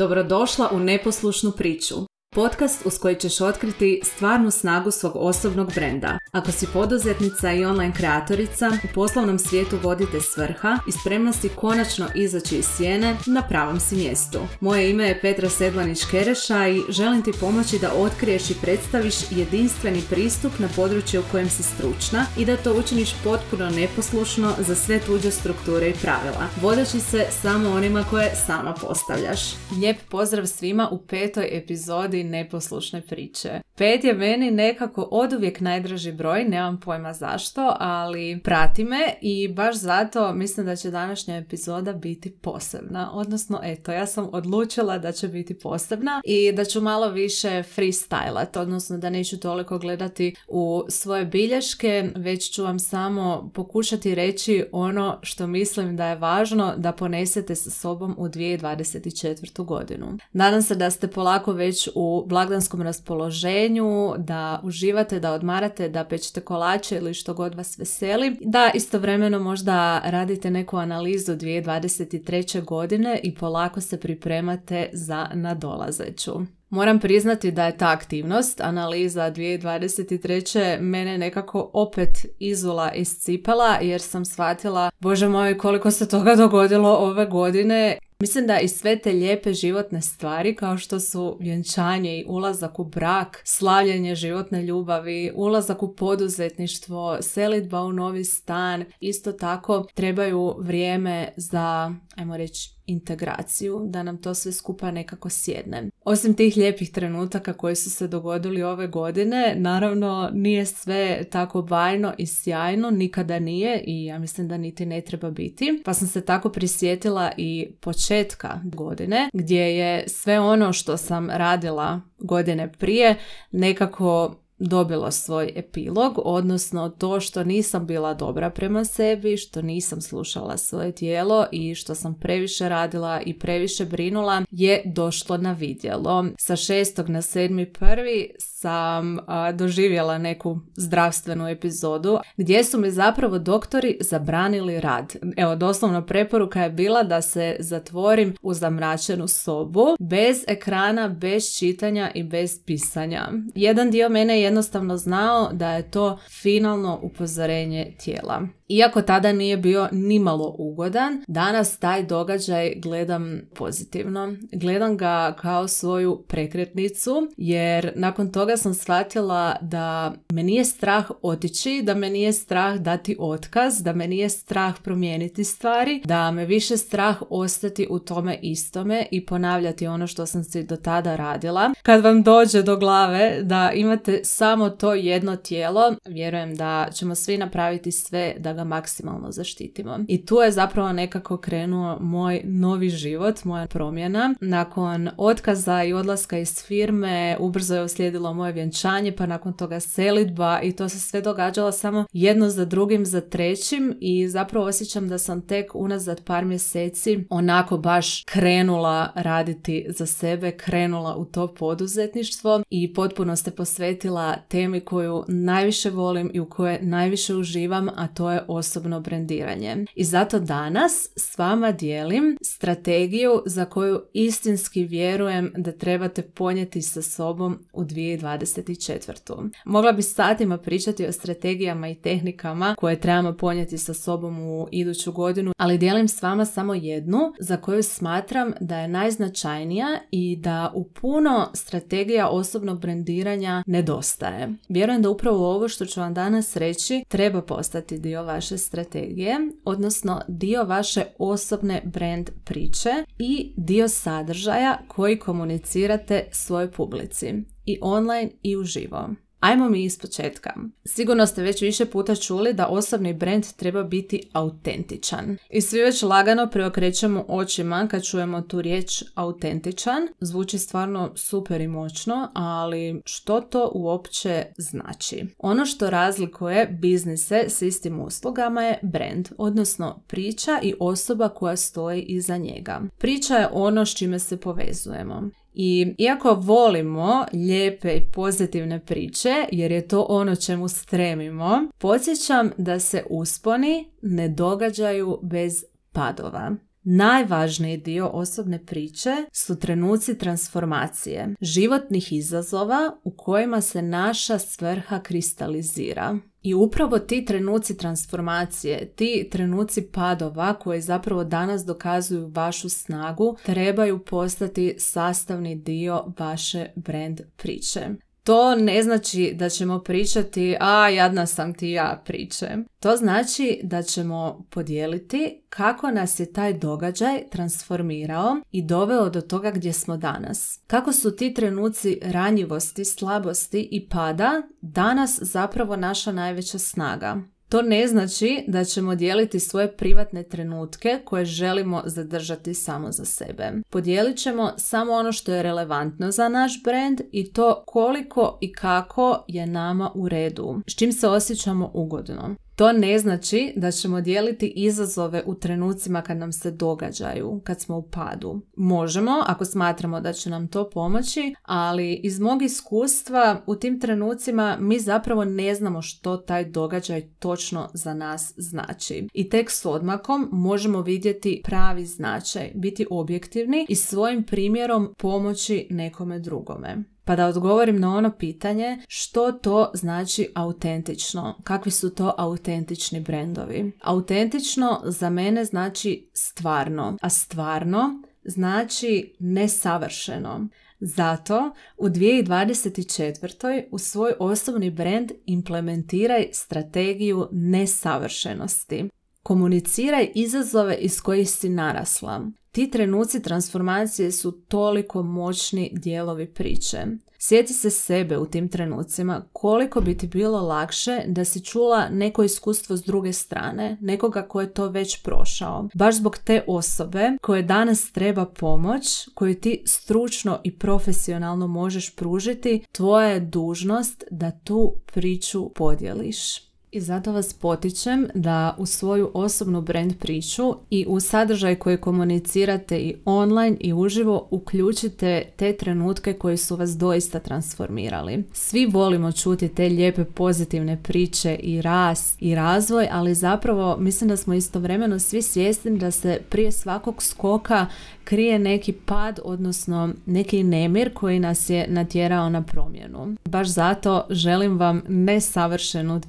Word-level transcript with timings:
Dobrodošla 0.00 0.68
u 0.72 0.78
neposlušnu 0.78 1.52
priču. 1.52 2.09
Podcast 2.34 2.86
uz 2.86 2.98
koji 2.98 3.14
ćeš 3.16 3.40
otkriti 3.40 4.00
stvarnu 4.04 4.50
snagu 4.50 4.90
svog 4.90 5.12
osobnog 5.16 5.74
brenda. 5.74 6.18
Ako 6.32 6.52
si 6.52 6.66
poduzetnica 6.72 7.52
i 7.52 7.64
online 7.64 7.94
kreatorica, 7.96 8.70
u 8.84 8.94
poslovnom 8.94 9.38
svijetu 9.38 9.78
vodite 9.82 10.20
svrha 10.20 10.78
i 10.88 10.92
spremna 10.92 11.32
si 11.32 11.48
konačno 11.48 12.08
izaći 12.14 12.56
iz 12.56 12.66
sjene, 12.76 13.16
na 13.26 13.42
pravom 13.42 13.80
si 13.80 13.96
mjestu. 13.96 14.38
Moje 14.60 14.90
ime 14.90 15.04
je 15.04 15.20
Petra 15.20 15.48
Sedlanić-Kereša 15.48 16.68
i 16.68 16.92
želim 16.92 17.22
ti 17.22 17.32
pomoći 17.40 17.78
da 17.78 17.92
otkriješ 17.94 18.50
i 18.50 18.60
predstaviš 18.62 19.14
jedinstveni 19.30 20.02
pristup 20.10 20.52
na 20.58 20.68
područje 20.76 21.20
u 21.20 21.24
kojem 21.30 21.50
si 21.50 21.62
stručna 21.62 22.26
i 22.38 22.44
da 22.44 22.56
to 22.56 22.74
učiniš 22.74 23.14
potpuno 23.24 23.70
neposlušno 23.70 24.54
za 24.58 24.74
sve 24.74 25.00
tuđe 25.00 25.30
strukture 25.30 25.88
i 25.88 25.94
pravila, 26.02 26.46
vodeći 26.60 27.00
se 27.00 27.26
samo 27.42 27.70
onima 27.70 28.04
koje 28.10 28.34
sama 28.46 28.74
postavljaš. 28.80 29.40
Lijep 29.80 29.96
pozdrav 30.08 30.46
svima 30.46 30.88
u 30.90 30.98
petoj 30.98 31.48
epizodi 31.52 32.19
neposlušne 32.24 33.00
priče. 33.00 33.60
Pet 33.76 34.04
je 34.04 34.14
meni 34.14 34.50
nekako 34.50 35.02
oduvijek 35.02 35.60
najdraži 35.60 36.12
broj, 36.12 36.44
nemam 36.44 36.80
pojma 36.80 37.12
zašto, 37.12 37.76
ali 37.78 38.40
prati 38.44 38.84
me 38.84 39.14
i 39.20 39.48
baš 39.48 39.76
zato 39.76 40.32
mislim 40.32 40.66
da 40.66 40.76
će 40.76 40.90
današnja 40.90 41.36
epizoda 41.36 41.92
biti 41.92 42.30
posebna. 42.30 43.10
Odnosno, 43.12 43.60
eto, 43.62 43.92
ja 43.92 44.06
sam 44.06 44.28
odlučila 44.32 44.98
da 44.98 45.12
će 45.12 45.28
biti 45.28 45.58
posebna 45.58 46.20
i 46.24 46.52
da 46.52 46.64
ću 46.64 46.80
malo 46.80 47.08
više 47.08 47.62
freestylat, 47.76 48.58
odnosno 48.60 48.98
da 48.98 49.10
neću 49.10 49.40
toliko 49.40 49.78
gledati 49.78 50.34
u 50.48 50.84
svoje 50.88 51.24
bilješke, 51.24 52.10
već 52.16 52.50
ću 52.54 52.64
vam 52.64 52.78
samo 52.78 53.50
pokušati 53.54 54.14
reći 54.14 54.64
ono 54.72 55.18
što 55.22 55.46
mislim 55.46 55.96
da 55.96 56.06
je 56.06 56.16
važno 56.16 56.74
da 56.76 56.92
ponesete 56.92 57.54
sa 57.54 57.70
sobom 57.70 58.14
u 58.18 58.28
2024. 58.28 59.64
godinu. 59.64 60.18
Nadam 60.32 60.62
se 60.62 60.74
da 60.74 60.90
ste 60.90 61.08
polako 61.08 61.52
već 61.52 61.88
u 61.94 62.09
blagdanskom 62.26 62.82
raspoloženju, 62.82 64.14
da 64.18 64.60
uživate, 64.64 65.20
da 65.20 65.32
odmarate, 65.32 65.88
da 65.88 66.04
pečete 66.04 66.40
kolače 66.40 66.96
ili 66.96 67.14
što 67.14 67.34
god 67.34 67.54
vas 67.54 67.78
veseli, 67.78 68.36
da 68.40 68.70
istovremeno 68.74 69.38
možda 69.38 70.00
radite 70.04 70.50
neku 70.50 70.76
analizu 70.76 71.32
2023. 71.32 72.64
godine 72.64 73.20
i 73.22 73.34
polako 73.34 73.80
se 73.80 74.00
pripremate 74.00 74.90
za 74.92 75.28
nadolazeću. 75.34 76.32
Moram 76.70 76.98
priznati 76.98 77.50
da 77.50 77.66
je 77.66 77.76
ta 77.76 77.90
aktivnost, 77.90 78.60
analiza 78.60 79.30
2023. 79.30 80.80
mene 80.80 81.18
nekako 81.18 81.70
opet 81.72 82.26
izula 82.38 82.92
iscipala 82.92 83.78
jer 83.80 84.00
sam 84.00 84.24
shvatila, 84.24 84.90
bože 85.00 85.28
moj, 85.28 85.58
koliko 85.58 85.90
se 85.90 86.08
toga 86.08 86.34
dogodilo 86.34 86.90
ove 86.90 87.26
godine 87.26 87.98
Mislim 88.20 88.46
da 88.46 88.58
i 88.58 88.68
sve 88.68 88.98
te 88.98 89.12
lijepe 89.12 89.52
životne 89.52 90.00
stvari 90.02 90.54
kao 90.54 90.78
što 90.78 91.00
su 91.00 91.36
vjenčanje 91.40 92.18
i 92.18 92.24
ulazak 92.28 92.78
u 92.78 92.84
brak, 92.84 93.42
slavljenje 93.44 94.14
životne 94.14 94.62
ljubavi, 94.62 95.32
ulazak 95.34 95.82
u 95.82 95.94
poduzetništvo, 95.94 97.18
selitba 97.20 97.80
u 97.80 97.92
novi 97.92 98.24
stan, 98.24 98.84
isto 99.00 99.32
tako 99.32 99.86
trebaju 99.94 100.54
vrijeme 100.58 101.32
za, 101.36 101.94
ajmo 102.16 102.36
reći, 102.36 102.70
integraciju, 102.90 103.80
da 103.84 104.02
nam 104.02 104.18
to 104.18 104.34
sve 104.34 104.52
skupa 104.52 104.90
nekako 104.90 105.30
sjedne. 105.30 105.90
Osim 106.04 106.34
tih 106.34 106.56
lijepih 106.56 106.90
trenutaka 106.90 107.52
koji 107.52 107.76
su 107.76 107.90
se 107.90 108.08
dogodili 108.08 108.62
ove 108.62 108.86
godine, 108.86 109.54
naravno 109.56 110.30
nije 110.32 110.66
sve 110.66 111.24
tako 111.30 111.62
bajno 111.62 112.14
i 112.18 112.26
sjajno, 112.26 112.90
nikada 112.90 113.38
nije 113.38 113.82
i 113.86 114.04
ja 114.04 114.18
mislim 114.18 114.48
da 114.48 114.56
niti 114.56 114.86
ne 114.86 115.00
treba 115.00 115.30
biti. 115.30 115.82
Pa 115.84 115.94
sam 115.94 116.08
se 116.08 116.20
tako 116.20 116.48
prisjetila 116.48 117.32
i 117.36 117.68
početka 117.80 118.60
godine 118.64 119.30
gdje 119.32 119.76
je 119.76 120.08
sve 120.08 120.40
ono 120.40 120.72
što 120.72 120.96
sam 120.96 121.30
radila 121.30 122.00
godine 122.18 122.72
prije 122.72 123.16
nekako 123.50 124.39
dobilo 124.60 125.10
svoj 125.10 125.52
epilog, 125.56 126.12
odnosno 126.24 126.88
to 126.88 127.20
što 127.20 127.44
nisam 127.44 127.86
bila 127.86 128.14
dobra 128.14 128.50
prema 128.50 128.84
sebi, 128.84 129.36
što 129.36 129.62
nisam 129.62 130.00
slušala 130.00 130.56
svoje 130.56 130.92
tijelo 130.92 131.46
i 131.52 131.74
što 131.74 131.94
sam 131.94 132.14
previše 132.14 132.68
radila 132.68 133.20
i 133.20 133.38
previše 133.38 133.84
brinula 133.84 134.42
je 134.50 134.82
došlo 134.84 135.36
na 135.36 135.52
vidjelo. 135.52 136.26
Sa 136.38 136.56
šestog 136.56 137.08
na 137.08 137.22
sedmi 137.22 137.72
prvi 137.72 138.30
sam 138.38 139.18
doživjela 139.54 140.18
neku 140.18 140.58
zdravstvenu 140.76 141.48
epizodu 141.48 142.18
gdje 142.36 142.64
su 142.64 142.80
mi 142.80 142.90
zapravo 142.90 143.38
doktori 143.38 143.98
zabranili 144.00 144.80
rad. 144.80 145.12
Evo, 145.36 145.56
doslovno 145.56 146.06
preporuka 146.06 146.62
je 146.62 146.70
bila 146.70 147.02
da 147.02 147.22
se 147.22 147.56
zatvorim 147.58 148.34
u 148.42 148.54
zamračenu 148.54 149.28
sobu 149.28 149.86
bez 149.98 150.44
ekrana, 150.48 151.08
bez 151.08 151.58
čitanja 151.58 152.10
i 152.14 152.22
bez 152.22 152.64
pisanja. 152.64 153.28
Jedan 153.54 153.90
dio 153.90 154.08
mene 154.08 154.40
je 154.40 154.49
jednostavno 154.50 154.96
znao 154.96 155.52
da 155.52 155.70
je 155.70 155.90
to 155.90 156.18
finalno 156.42 156.98
upozorenje 157.02 157.92
tijela. 158.04 158.42
Iako 158.70 159.02
tada 159.02 159.32
nije 159.32 159.56
bio 159.56 159.88
nimalo 159.92 160.54
ugodan, 160.58 161.24
danas 161.28 161.78
taj 161.78 162.02
događaj 162.02 162.72
gledam 162.76 163.40
pozitivno. 163.54 164.36
Gledam 164.52 164.96
ga 164.96 165.36
kao 165.40 165.68
svoju 165.68 166.24
prekretnicu 166.28 167.28
jer 167.36 167.92
nakon 167.96 168.32
toga 168.32 168.56
sam 168.56 168.74
shvatila 168.74 169.56
da 169.60 170.14
me 170.32 170.42
nije 170.42 170.64
strah 170.64 171.10
otići, 171.22 171.82
da 171.84 171.94
me 171.94 172.10
nije 172.10 172.32
strah 172.32 172.76
dati 172.76 173.16
otkaz, 173.18 173.82
da 173.82 173.92
me 173.92 174.08
nije 174.08 174.28
strah 174.28 174.74
promijeniti 174.84 175.44
stvari, 175.44 176.02
da 176.04 176.30
me 176.30 176.44
više 176.44 176.76
strah 176.76 177.22
ostati 177.30 177.86
u 177.90 177.98
tome 177.98 178.38
istome 178.42 179.06
i 179.10 179.26
ponavljati 179.26 179.86
ono 179.86 180.06
što 180.06 180.26
sam 180.26 180.44
si 180.44 180.62
do 180.62 180.76
tada 180.76 181.16
radila. 181.16 181.70
Kad 181.82 182.04
vam 182.04 182.22
dođe 182.22 182.62
do 182.62 182.76
glave 182.76 183.38
da 183.42 183.72
imate 183.74 184.20
samo 184.24 184.70
to 184.70 184.94
jedno 184.94 185.36
tijelo, 185.36 185.94
vjerujem 186.06 186.56
da 186.56 186.88
ćemo 186.92 187.14
svi 187.14 187.38
napraviti 187.38 187.92
sve 187.92 188.34
da 188.38 188.52
ga 188.52 188.59
maksimalno 188.64 189.32
zaštitimo. 189.32 189.98
I 190.08 190.26
tu 190.26 190.36
je 190.36 190.50
zapravo 190.50 190.92
nekako 190.92 191.36
krenuo 191.36 191.98
moj 192.00 192.40
novi 192.44 192.88
život, 192.88 193.44
moja 193.44 193.66
promjena. 193.66 194.34
Nakon 194.40 195.10
otkaza 195.16 195.84
i 195.84 195.92
odlaska 195.92 196.38
iz 196.38 196.62
firme 196.62 197.36
ubrzo 197.40 197.74
je 197.74 197.82
uslijedilo 197.82 198.34
moje 198.34 198.52
vjenčanje, 198.52 199.12
pa 199.12 199.26
nakon 199.26 199.52
toga 199.52 199.80
selitba 199.80 200.60
i 200.62 200.72
to 200.72 200.88
se 200.88 201.00
sve 201.00 201.20
događalo 201.20 201.72
samo 201.72 202.04
jedno 202.12 202.48
za 202.48 202.64
drugim, 202.64 203.06
za 203.06 203.20
trećim 203.20 203.96
i 204.00 204.28
zapravo 204.28 204.66
osjećam 204.66 205.08
da 205.08 205.18
sam 205.18 205.40
tek 205.46 205.74
unazad 205.74 206.24
par 206.24 206.44
mjeseci 206.44 207.26
onako 207.30 207.78
baš 207.78 208.24
krenula 208.24 209.12
raditi 209.14 209.86
za 209.88 210.06
sebe, 210.06 210.50
krenula 210.50 211.16
u 211.16 211.24
to 211.24 211.54
poduzetništvo 211.54 212.62
i 212.70 212.94
potpuno 212.94 213.36
se 213.36 213.50
posvetila 213.50 214.36
temi 214.48 214.80
koju 214.80 215.24
najviše 215.28 215.90
volim 215.90 216.30
i 216.34 216.40
u 216.40 216.48
kojoj 216.48 216.78
najviše 216.82 217.34
uživam, 217.34 217.88
a 217.88 218.06
to 218.06 218.30
je 218.30 218.42
osobno 218.50 219.00
brendiranje. 219.00 219.84
I 219.94 220.04
zato 220.04 220.40
danas 220.40 221.08
s 221.16 221.38
vama 221.38 221.72
dijelim 221.72 222.36
strategiju 222.42 223.42
za 223.46 223.64
koju 223.64 224.00
istinski 224.12 224.84
vjerujem 224.84 225.52
da 225.56 225.72
trebate 225.72 226.22
ponijeti 226.22 226.82
sa 226.82 227.02
sobom 227.02 227.58
u 227.72 227.84
2024. 227.84 229.50
Mogla 229.64 229.92
bi 229.92 230.02
satima 230.02 230.58
pričati 230.58 231.06
o 231.06 231.12
strategijama 231.12 231.88
i 231.88 231.94
tehnikama 231.94 232.74
koje 232.78 233.00
trebamo 233.00 233.36
ponijeti 233.36 233.78
sa 233.78 233.94
sobom 233.94 234.40
u 234.40 234.68
iduću 234.70 235.12
godinu, 235.12 235.52
ali 235.56 235.78
dijelim 235.78 236.08
s 236.08 236.22
vama 236.22 236.44
samo 236.44 236.74
jednu 236.74 237.18
za 237.38 237.56
koju 237.56 237.82
smatram 237.82 238.52
da 238.60 238.78
je 238.78 238.88
najznačajnija 238.88 239.98
i 240.10 240.36
da 240.36 240.72
u 240.74 240.84
puno 240.84 241.48
strategija 241.54 242.28
osobnog 242.28 242.80
brendiranja 242.80 243.62
nedostaje. 243.66 244.48
Vjerujem 244.68 245.02
da 245.02 245.10
upravo 245.10 245.54
ovo 245.54 245.68
što 245.68 245.86
ću 245.86 246.00
vam 246.00 246.14
danas 246.14 246.56
reći 246.56 247.04
treba 247.08 247.42
postati 247.42 247.98
dio 247.98 248.22
vaše 248.22 248.39
strategije, 248.58 249.36
odnosno 249.64 250.20
dio 250.28 250.64
vaše 250.64 251.04
osobne 251.18 251.82
brand 251.84 252.30
priče 252.44 252.90
i 253.18 253.52
dio 253.56 253.88
sadržaja 253.88 254.78
koji 254.88 255.18
komunicirate 255.18 256.28
svojoj 256.32 256.70
publici 256.70 257.34
i 257.66 257.78
online 257.82 258.30
i 258.42 258.56
uživo. 258.56 259.08
Ajmo 259.40 259.68
mi 259.68 259.84
iz 259.84 259.98
početka. 259.98 260.54
Sigurno 260.84 261.26
ste 261.26 261.42
već 261.42 261.62
više 261.62 261.86
puta 261.86 262.16
čuli 262.16 262.52
da 262.52 262.66
osobni 262.66 263.14
brand 263.14 263.46
treba 263.56 263.82
biti 263.82 264.22
autentičan. 264.32 265.36
I 265.50 265.60
svi 265.60 265.80
već 265.80 266.02
lagano 266.02 266.50
preokrećemo 266.50 267.24
očima 267.28 267.88
kad 267.90 268.04
čujemo 268.04 268.40
tu 268.40 268.62
riječ 268.62 269.04
autentičan. 269.14 270.08
Zvuči 270.20 270.58
stvarno 270.58 271.12
super 271.16 271.60
i 271.60 271.68
moćno, 271.68 272.30
ali 272.34 273.02
što 273.04 273.40
to 273.40 273.70
uopće 273.74 274.44
znači? 274.58 275.26
Ono 275.38 275.66
što 275.66 275.90
razlikuje 275.90 276.66
biznise 276.80 277.44
s 277.48 277.62
istim 277.62 278.00
uslugama 278.00 278.62
je 278.62 278.78
brand, 278.82 279.28
odnosno 279.38 280.02
priča 280.06 280.58
i 280.62 280.74
osoba 280.80 281.28
koja 281.28 281.56
stoji 281.56 282.02
iza 282.02 282.36
njega. 282.36 282.80
Priča 282.98 283.34
je 283.34 283.48
ono 283.52 283.86
s 283.86 283.94
čime 283.96 284.18
se 284.18 284.36
povezujemo. 284.36 285.30
I 285.52 285.94
iako 285.98 286.34
volimo 286.34 287.26
lijepe 287.32 287.92
i 287.92 288.10
pozitivne 288.12 288.80
priče, 288.80 289.34
jer 289.52 289.72
je 289.72 289.88
to 289.88 290.06
ono 290.08 290.36
čemu 290.36 290.68
stremimo, 290.68 291.58
podsjećam 291.78 292.50
da 292.58 292.80
se 292.80 293.04
usponi 293.10 293.90
ne 294.02 294.28
događaju 294.28 295.18
bez 295.22 295.64
padova. 295.92 296.56
Najvažniji 296.82 297.76
dio 297.76 298.08
osobne 298.08 298.66
priče 298.66 299.10
su 299.32 299.58
trenuci 299.58 300.18
transformacije, 300.18 301.34
životnih 301.40 302.12
izazova 302.12 302.96
u 303.04 303.10
kojima 303.16 303.60
se 303.60 303.82
naša 303.82 304.38
svrha 304.38 305.02
kristalizira. 305.02 306.18
I 306.42 306.54
upravo 306.54 306.98
ti 306.98 307.24
trenuci 307.24 307.76
transformacije, 307.76 308.92
ti 308.96 309.28
trenuci 309.30 309.82
padova 309.82 310.54
koji 310.54 310.80
zapravo 310.80 311.24
danas 311.24 311.64
dokazuju 311.64 312.30
vašu 312.34 312.68
snagu, 312.68 313.36
trebaju 313.42 314.04
postati 314.04 314.74
sastavni 314.78 315.54
dio 315.56 316.04
vaše 316.18 316.66
brand 316.76 317.20
priče. 317.36 317.88
To 318.24 318.54
ne 318.54 318.82
znači 318.82 319.32
da 319.34 319.48
ćemo 319.48 319.78
pričati, 319.78 320.56
a 320.60 320.88
jadna 320.88 321.26
sam 321.26 321.54
ti 321.54 321.70
ja 321.70 322.02
priče. 322.04 322.48
To 322.80 322.96
znači 322.96 323.60
da 323.62 323.82
ćemo 323.82 324.46
podijeliti 324.50 325.42
kako 325.48 325.90
nas 325.90 326.20
je 326.20 326.32
taj 326.32 326.52
događaj 326.52 327.22
transformirao 327.30 328.36
i 328.52 328.62
doveo 328.62 329.10
do 329.10 329.20
toga 329.20 329.50
gdje 329.50 329.72
smo 329.72 329.96
danas. 329.96 330.60
Kako 330.66 330.92
su 330.92 331.16
ti 331.16 331.34
trenuci 331.34 331.98
ranjivosti, 332.02 332.84
slabosti 332.84 333.68
i 333.70 333.88
pada 333.88 334.42
danas 334.60 335.18
zapravo 335.22 335.76
naša 335.76 336.12
najveća 336.12 336.58
snaga. 336.58 337.22
To 337.50 337.62
ne 337.62 337.86
znači 337.86 338.44
da 338.46 338.64
ćemo 338.64 338.94
dijeliti 338.94 339.40
svoje 339.40 339.76
privatne 339.76 340.22
trenutke 340.22 341.00
koje 341.04 341.24
želimo 341.24 341.82
zadržati 341.84 342.54
samo 342.54 342.92
za 342.92 343.04
sebe. 343.04 343.52
Podijelit 343.70 344.16
ćemo 344.16 344.52
samo 344.56 344.92
ono 344.92 345.12
što 345.12 345.32
je 345.32 345.42
relevantno 345.42 346.10
za 346.10 346.28
naš 346.28 346.62
brand 346.64 347.00
i 347.12 347.32
to 347.32 347.62
koliko 347.66 348.38
i 348.40 348.52
kako 348.52 349.24
je 349.28 349.46
nama 349.46 349.90
u 349.94 350.08
redu, 350.08 350.60
s 350.66 350.74
čim 350.74 350.92
se 350.92 351.08
osjećamo 351.08 351.70
ugodno. 351.74 352.34
To 352.60 352.72
ne 352.72 352.98
znači 352.98 353.52
da 353.56 353.70
ćemo 353.70 354.00
dijeliti 354.00 354.52
izazove 354.56 355.22
u 355.26 355.34
trenucima 355.34 356.02
kad 356.02 356.16
nam 356.16 356.32
se 356.32 356.50
događaju, 356.50 357.40
kad 357.44 357.60
smo 357.60 357.76
u 357.76 357.82
padu. 357.82 358.40
Možemo, 358.56 359.24
ako 359.26 359.44
smatramo 359.44 360.00
da 360.00 360.12
će 360.12 360.30
nam 360.30 360.48
to 360.48 360.70
pomoći, 360.70 361.34
ali 361.42 361.94
iz 361.94 362.20
mog 362.20 362.42
iskustva 362.42 363.42
u 363.46 363.56
tim 363.56 363.80
trenucima 363.80 364.56
mi 364.60 364.78
zapravo 364.78 365.24
ne 365.24 365.54
znamo 365.54 365.82
što 365.82 366.16
taj 366.16 366.44
događaj 366.44 367.08
točno 367.18 367.70
za 367.74 367.94
nas 367.94 368.34
znači. 368.36 369.08
I 369.12 369.28
tek 369.28 369.50
s 369.50 369.66
odmakom 369.66 370.28
možemo 370.32 370.82
vidjeti 370.82 371.42
pravi 371.44 371.86
značaj, 371.86 372.52
biti 372.54 372.86
objektivni 372.90 373.66
i 373.68 373.74
svojim 373.74 374.22
primjerom 374.22 374.94
pomoći 374.98 375.66
nekome 375.70 376.18
drugome. 376.18 376.84
Pa 377.10 377.16
da 377.16 377.26
odgovorim 377.26 377.80
na 377.80 377.96
ono 377.96 378.12
pitanje 378.18 378.78
što 378.88 379.32
to 379.32 379.70
znači 379.74 380.28
autentično, 380.34 381.40
kakvi 381.44 381.70
su 381.70 381.94
to 381.94 382.14
autentični 382.18 383.00
brendovi. 383.00 383.72
Autentično 383.82 384.80
za 384.84 385.10
mene 385.10 385.44
znači 385.44 386.10
stvarno, 386.14 386.96
a 387.00 387.08
stvarno 387.08 388.02
znači 388.24 389.16
nesavršeno. 389.18 390.48
Zato 390.80 391.54
u 391.76 391.88
2024. 391.88 393.64
u 393.70 393.78
svoj 393.78 394.12
osobni 394.18 394.70
brand 394.70 395.12
implementiraj 395.26 396.28
strategiju 396.32 397.28
nesavršenosti. 397.32 398.88
Komuniciraj 399.22 400.10
izazove 400.14 400.76
iz 400.76 401.00
kojih 401.00 401.30
si 401.30 401.48
narasla. 401.48 402.30
Ti 402.52 402.70
trenuci 402.70 403.22
transformacije 403.22 404.12
su 404.12 404.32
toliko 404.32 405.02
moćni 405.02 405.70
dijelovi 405.72 406.26
priče. 406.26 406.86
Sjeti 407.18 407.52
se 407.52 407.70
sebe 407.70 408.18
u 408.18 408.26
tim 408.26 408.48
trenucima 408.48 409.22
koliko 409.32 409.80
bi 409.80 409.98
ti 409.98 410.06
bilo 410.06 410.40
lakše 410.40 411.02
da 411.06 411.24
si 411.24 411.44
čula 411.44 411.88
neko 411.88 412.22
iskustvo 412.22 412.76
s 412.76 412.82
druge 412.82 413.12
strane, 413.12 413.78
nekoga 413.80 414.22
ko 414.22 414.40
je 414.40 414.52
to 414.52 414.68
već 414.68 415.02
prošao. 415.02 415.68
Baš 415.74 415.96
zbog 415.96 416.18
te 416.18 416.44
osobe 416.46 417.10
koje 417.22 417.42
danas 417.42 417.92
treba 417.92 418.26
pomoć, 418.26 419.08
koju 419.14 419.40
ti 419.40 419.62
stručno 419.66 420.40
i 420.44 420.58
profesionalno 420.58 421.46
možeš 421.46 421.96
pružiti, 421.96 422.64
tvoja 422.72 423.08
je 423.08 423.20
dužnost 423.20 424.04
da 424.10 424.30
tu 424.30 424.74
priču 424.92 425.50
podijeliš. 425.54 426.49
I 426.72 426.80
zato 426.80 427.12
vas 427.12 427.32
potičem 427.32 428.08
da 428.14 428.54
u 428.58 428.66
svoju 428.66 429.10
osobnu 429.14 429.60
brand 429.60 429.98
priču 429.98 430.54
i 430.70 430.86
u 430.88 431.00
sadržaj 431.00 431.56
koji 431.56 431.76
komunicirate 431.76 432.78
i 432.78 432.94
online 433.04 433.56
i 433.60 433.72
uživo 433.72 434.28
uključite 434.30 435.24
te 435.36 435.52
trenutke 435.52 436.12
koji 436.12 436.36
su 436.36 436.56
vas 436.56 436.70
doista 436.70 437.18
transformirali. 437.18 438.24
Svi 438.32 438.66
volimo 438.66 439.12
čuti 439.12 439.48
te 439.48 439.68
lijepe 439.68 440.04
pozitivne 440.04 440.82
priče 440.82 441.34
i 441.34 441.62
rast 441.62 442.16
i 442.18 442.34
razvoj, 442.34 442.88
ali 442.92 443.14
zapravo 443.14 443.76
mislim 443.76 444.08
da 444.08 444.16
smo 444.16 444.34
istovremeno 444.34 444.98
svi 444.98 445.22
svjesni 445.22 445.78
da 445.78 445.90
se 445.90 446.20
prije 446.28 446.52
svakog 446.52 447.02
skoka 447.02 447.66
krije 448.04 448.38
neki 448.38 448.72
pad, 448.72 449.20
odnosno 449.24 449.90
neki 450.06 450.42
nemir 450.42 450.94
koji 450.94 451.18
nas 451.18 451.50
je 451.50 451.66
natjerao 451.68 452.28
na 452.30 452.42
promjenu. 452.42 453.16
Baš 453.24 453.48
zato 453.48 454.06
želim 454.10 454.58
vam 454.58 454.82
nesavršenu 454.88 456.00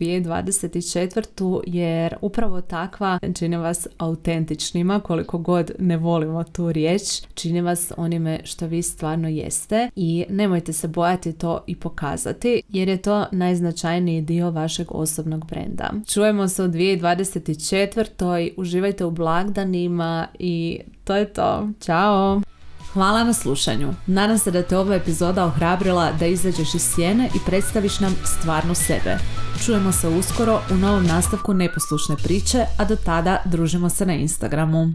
2024. 0.51 1.62
jer 1.68 2.15
upravo 2.21 2.62
takva 2.62 3.19
čini 3.36 3.57
vas 3.57 3.88
autentičnima, 3.98 5.00
koliko 5.00 5.38
god 5.38 5.71
ne 5.80 5.98
volimo 5.98 6.44
tu 6.44 6.71
riječ, 6.71 7.01
čini 7.33 7.62
vas 7.62 7.92
onime 7.98 8.39
što 8.44 8.68
vi 8.68 8.81
stvarno 8.81 9.27
jeste 9.27 9.89
i 9.95 10.25
nemojte 10.30 10.74
se 10.74 10.88
bojati 10.88 11.33
to 11.33 11.63
i 11.68 11.75
pokazati 11.75 12.62
jer 12.69 12.88
je 12.88 13.01
to 13.01 13.25
najznačajniji 13.31 14.21
dio 14.21 14.51
vašeg 14.51 14.88
osobnog 14.89 15.45
brenda. 15.45 15.92
Čujemo 16.07 16.48
se 16.48 16.63
u 16.63 16.68
2024. 16.68 18.53
Uživajte 18.57 19.06
u 19.06 19.12
blagdanima 19.12 20.27
i 20.39 20.80
to 21.03 21.15
je 21.15 21.33
to. 21.33 21.69
Ćao! 21.81 22.42
Hvala 22.93 23.23
na 23.23 23.33
slušanju. 23.33 23.93
Nadam 24.07 24.38
se 24.38 24.51
da 24.51 24.63
te 24.63 24.77
ova 24.77 24.95
epizoda 24.95 25.45
ohrabrila 25.45 26.11
da 26.11 26.25
izađeš 26.25 26.75
iz 26.75 26.81
sjene 26.81 27.29
i 27.35 27.39
predstaviš 27.45 27.99
nam 27.99 28.15
stvarno 28.25 28.75
sebe. 28.75 29.17
Čujemo 29.65 29.91
se 29.91 30.07
uskoro 30.07 30.61
u 30.71 30.75
novom 30.75 31.05
nastavku 31.05 31.53
neposlušne 31.53 32.15
priče, 32.23 32.65
a 32.77 32.85
do 32.85 32.95
tada 32.95 33.41
družimo 33.45 33.89
se 33.89 34.05
na 34.05 34.13
Instagramu. 34.13 34.93